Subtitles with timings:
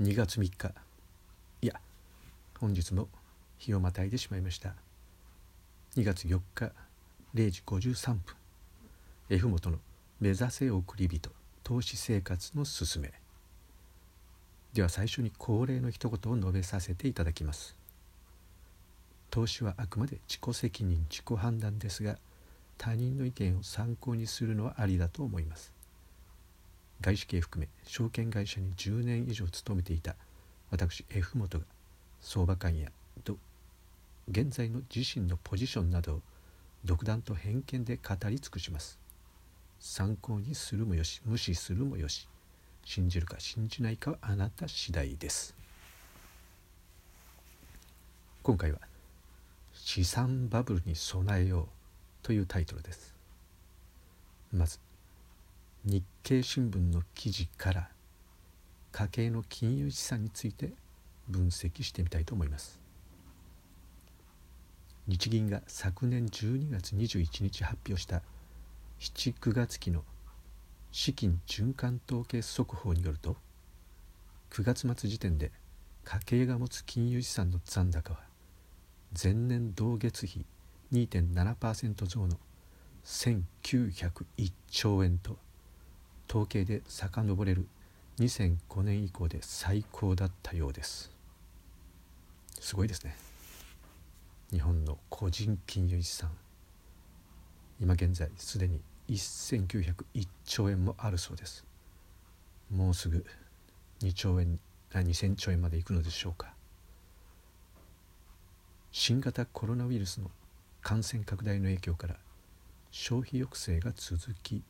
[0.00, 0.72] 2月3日。
[1.60, 1.78] いや
[2.58, 3.08] 本日も
[3.58, 4.74] 日をまたいでしまいました。
[5.96, 6.72] 2月4日
[7.34, 8.34] 0時53分。
[9.28, 9.76] F 元の
[10.18, 11.30] 目指せ送り人
[11.62, 13.12] 投資生活のすすめ。
[14.72, 17.76] では最初に恒例の一言を述べさせていただきます。
[19.30, 22.16] 投資はあくまで自己責任自己判断ですが
[22.78, 25.81] 他人の意見を参考にするのはありだと思います。
[27.02, 30.14] 外資系含め証券会社に10年以上勤めていた
[30.70, 31.64] 私 F 元が
[32.20, 32.90] 相場感や
[33.24, 33.36] と
[34.30, 36.20] 現在の自身のポジションなどを
[36.84, 38.98] 独断と偏見で語り尽くします。
[39.80, 42.28] 参考にするもよし無視するもよし
[42.84, 45.54] 信じるか信じないかはあなた次第です。
[48.44, 48.78] 今回は
[49.74, 51.66] 資産バブルに備えよう
[52.22, 53.14] というタイトルです。
[54.52, 54.78] まず
[55.84, 57.88] 日経新聞の記事から
[58.92, 60.74] 家計の金融資産について
[61.28, 62.78] 分析してみたいと思います。
[65.08, 68.22] 日銀が昨年12月21日発表した
[69.00, 70.04] 79月期の
[70.92, 73.36] 資金循環統計速報によると
[74.50, 75.50] 9月末時点で
[76.04, 78.20] 家計が持つ金融資産の残高は
[79.20, 80.46] 前年同月比
[80.92, 82.38] 2.7%増の
[83.04, 85.38] 1901兆円と
[86.28, 87.66] 統計で遡れる。
[88.18, 91.10] 2005年以降で最高だったようです。
[92.60, 93.16] すごいですね。
[94.50, 96.30] 日本の個人金融資産。
[97.80, 101.64] 今現在すでに1901兆円もあるそうです。
[102.70, 103.24] もうすぐ
[104.00, 104.58] 2兆円
[104.90, 106.54] 2000兆円までいくのでしょうか。
[108.90, 110.30] 新型コロナウイルスの
[110.82, 112.16] 感染拡大の影響から
[112.90, 114.62] 消費抑制が続き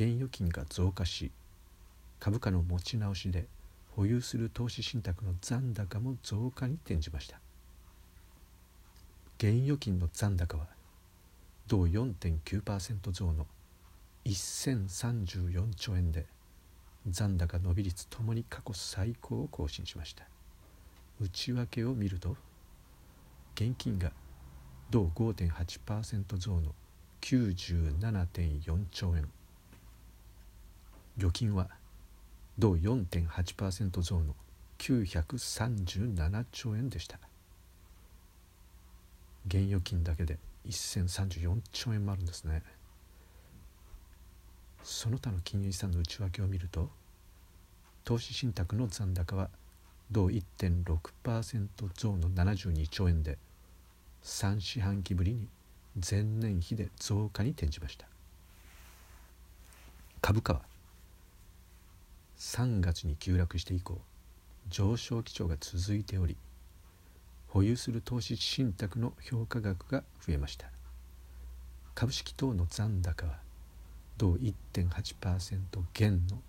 [0.00, 1.30] 現預金が増加し
[2.20, 3.44] 株価の持ち直しで
[3.90, 7.38] 保有する投資信託の残高も増加に転じました。
[9.36, 10.68] 現預金の残高は
[11.66, 13.46] 同4.9%増の
[14.24, 16.24] 1034兆円で
[17.06, 20.24] 残高伸び率ともに過去最高を更新しました。
[21.20, 22.38] 内訳を見ると
[23.54, 24.12] 現金が
[24.88, 26.74] 同5.8%増の
[27.20, 29.28] 97.4兆円。
[31.20, 31.68] 預金は
[32.58, 34.34] 同4.8%増の
[34.78, 37.18] 937兆円でした。
[39.46, 42.62] 現預金だけで1034兆円もあるんですね。
[44.82, 46.88] その他の金融資産の内訳を見ると
[48.04, 49.50] 投資信託の残高は
[50.10, 53.36] 同1.6%増の72兆円で
[54.24, 55.48] 3四半期ぶりに
[55.94, 58.06] 前年比で増加に転じました。
[60.22, 60.69] 株価は
[62.40, 64.00] 3月に急落して以降
[64.70, 66.38] 上昇基調が続いており
[67.48, 70.70] 保有する投資信託の評価額が増えました。
[71.94, 73.40] 株式等の残高は
[74.16, 75.58] 同1.8%
[75.92, 76.40] 減の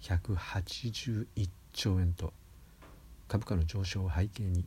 [0.00, 1.26] 181
[1.72, 2.32] 兆円と
[3.28, 4.64] 株価の上昇を背景に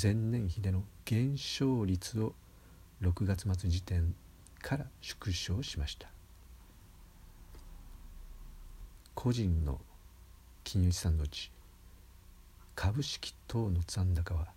[0.00, 2.34] 前年比での減少率を
[3.02, 4.14] 6月末時点
[4.62, 6.06] から縮小しました。
[9.16, 9.80] 個人の
[10.64, 11.50] 金融資産のうち
[12.74, 14.48] 株式等の残高は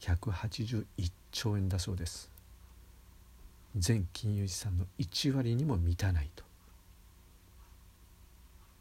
[0.00, 0.86] 181
[1.32, 2.30] 兆円だそうです。
[3.76, 6.44] 全金融資産の1割にも満たないと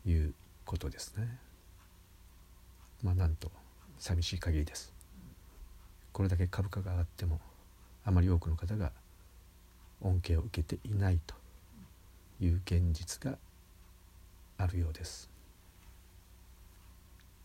[0.09, 1.37] いうことですね。
[3.03, 3.51] まあなんと
[3.99, 4.93] 寂しい限りです。
[6.13, 7.41] これだけ株価が上がっても
[8.05, 8.91] あまり多くの方が
[10.01, 11.35] 恩恵を受けていないと
[12.39, 13.37] いう現実が
[14.57, 15.34] あるようです。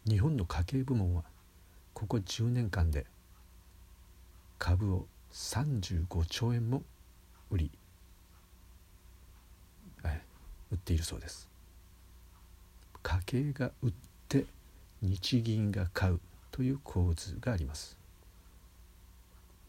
[0.09, 1.25] 日本の家計部門は
[1.93, 3.07] ここ10年間で
[4.59, 6.83] 株を35兆円も
[7.51, 7.71] 売り
[10.73, 11.49] 売っているそうです。
[13.03, 13.93] 家計が売っ
[14.29, 14.47] て
[15.03, 16.21] 日銀が買う
[16.51, 17.97] という構図があります。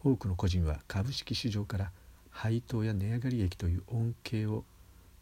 [0.04, 1.92] 多くの個人は株式市場から
[2.30, 4.64] 配当や値上がり益という恩恵を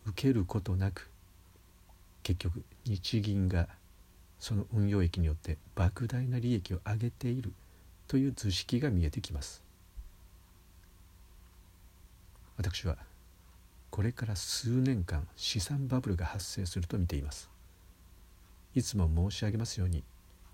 [0.06, 1.10] 受けることなく
[2.24, 3.68] 結局日銀が
[4.40, 7.54] その運用益によって莫大な利益を上げている
[8.08, 9.62] という図式が見えてきます。
[12.58, 12.98] 私は
[13.90, 17.50] これから数年間資産バブルが発生すると見ています。
[18.76, 20.04] いつも申し上げますように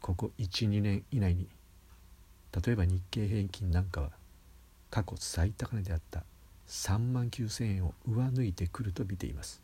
[0.02, 1.48] ここ12年以内に
[2.66, 4.12] 例えば日経平均なんかは
[4.90, 6.24] 過去最高値であった
[6.68, 9.62] 3万9,000円を上抜いてくると見ています。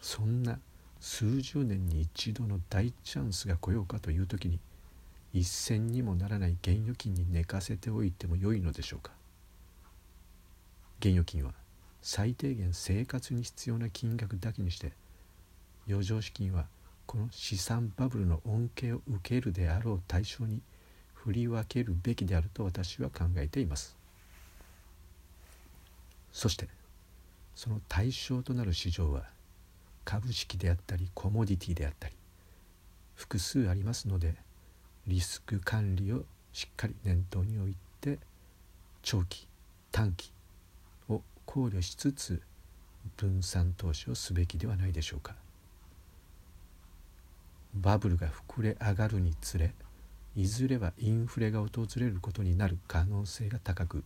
[0.00, 0.58] そんな
[1.00, 4.58] 数十年に一度の大チャンスが来ようかという時に
[5.32, 9.12] 一銭にもならない現預金に寝かせておいてもよいのでしょうか。
[11.00, 11.52] 現預金は
[12.02, 14.92] 最低限生活に必要な金額だけにして
[15.88, 16.66] 余剰資金は
[17.06, 20.60] この資産バブルの恩恵を受けるであろう対象に
[21.14, 23.96] 振り分けるべきであると私は考えています。
[26.32, 26.68] そして
[27.54, 29.24] その対象となる市場は
[30.08, 32.14] 株式であったりコモディティであったり
[33.14, 34.36] 複数ありますので
[35.06, 38.18] リスク管理をしっかり念頭に置いて
[39.02, 39.46] 長期
[39.92, 40.32] 短期
[41.10, 42.40] を考慮しつつ
[43.18, 45.34] 分散投資をすべきではないでしょうか。
[47.74, 49.74] バブルが膨れ上がるにつれ
[50.34, 54.04] いずれはインフレが訪れることになる可能性が高く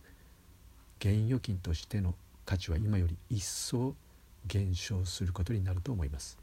[0.99, 2.13] 現預金としての
[2.45, 3.95] 価値は今より一層
[4.47, 6.37] 減少することになると思います。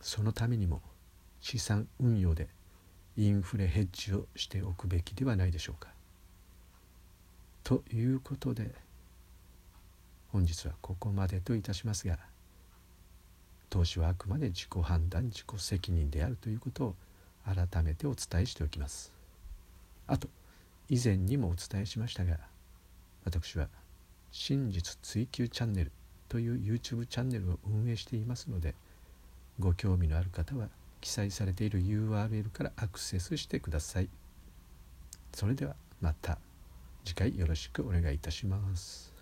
[0.00, 0.80] そのためにも
[1.40, 2.48] 資産運用で
[3.16, 5.88] インフレヘッジをしておくべきではないでしょうか。
[7.64, 8.74] ということで
[10.32, 12.18] 本日はここまでといたしますが
[13.70, 16.94] 投資はあくまで自己判断自己責任であるということを
[17.44, 19.12] 改めてお伝えしておきます。
[20.06, 20.28] あと
[20.88, 22.38] 以前にもお伝えしましたが
[23.24, 23.68] 私は
[24.30, 25.92] 真実追求チャンネル
[26.28, 28.74] という YouTube チャンネルを運営していますので
[29.58, 30.68] ご興味のある方は
[31.00, 34.08] 記載されている URL からアクセスしてください。
[35.32, 36.38] それではまた
[37.04, 39.17] 次回よろしくお願いいたします。